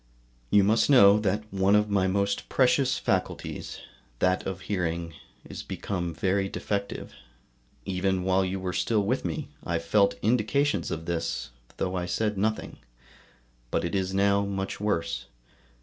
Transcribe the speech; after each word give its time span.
You 0.49 0.63
must 0.63 0.89
know 0.89 1.19
that 1.19 1.43
one 1.53 1.75
of 1.75 1.91
my 1.91 2.07
most 2.07 2.49
precious 2.49 2.97
faculties, 2.97 3.81
that 4.17 4.47
of 4.47 4.61
hearing, 4.61 5.13
is 5.45 5.61
become 5.61 6.11
very 6.11 6.49
defective; 6.49 7.13
even 7.85 8.23
while 8.23 8.43
you 8.43 8.59
were 8.59 8.73
still 8.73 9.03
with 9.03 9.23
me 9.23 9.49
I 9.63 9.77
felt 9.77 10.15
indications 10.23 10.89
of 10.89 11.05
this, 11.05 11.51
though 11.77 11.93
I 11.93 12.07
said 12.07 12.35
nothing; 12.35 12.79
but 13.69 13.85
it 13.85 13.93
is 13.93 14.11
now 14.11 14.43
much 14.43 14.79
worse. 14.79 15.27